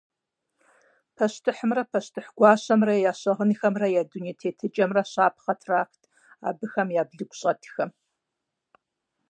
Пащтыхьымрэ 1.15 1.83
пащтыхь 1.91 2.29
гуащэмрэ 2.37 2.95
я 3.09 3.13
щыгъынхэмрэ 3.19 3.87
я 4.01 4.03
дуней 4.09 4.35
тетыкӀэмрэ 4.39 5.03
щапхъэ 5.11 5.53
трахырт 5.61 6.01
абыхэм 6.49 6.87
я 7.01 7.03
блыгущӀэтхэм. 7.09 7.89